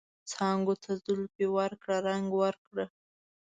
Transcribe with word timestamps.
څانګو 0.31 0.73
ته 0.83 0.91
زلفې 1.03 1.45
ورکړه، 1.57 1.97
رنګ 2.07 2.27
ورکړه 2.41 2.85